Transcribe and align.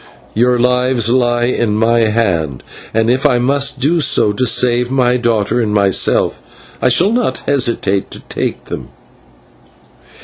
Your 0.33 0.57
lives 0.57 1.09
lie 1.09 1.45
in 1.45 1.75
my 1.75 2.05
hand, 2.05 2.63
and 2.91 3.07
if 3.07 3.23
I 3.23 3.37
must 3.37 3.79
do 3.79 3.99
so 3.99 4.31
to 4.31 4.47
save 4.47 4.89
my 4.89 5.15
daughter 5.15 5.61
and 5.61 5.71
myself, 5.75 6.39
I 6.81 6.89
shall 6.89 7.11
not 7.11 7.43
hesitate 7.45 8.09
to 8.09 8.21
take 8.21 8.65
them." 8.65 8.87